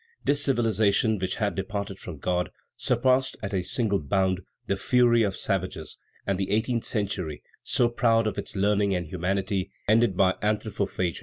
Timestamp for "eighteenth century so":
6.49-7.87